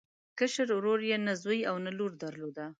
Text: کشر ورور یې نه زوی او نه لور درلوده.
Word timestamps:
کشر 0.37 0.67
ورور 0.77 0.99
یې 1.09 1.17
نه 1.25 1.33
زوی 1.43 1.59
او 1.69 1.75
نه 1.85 1.91
لور 1.97 2.11
درلوده. 2.23 2.65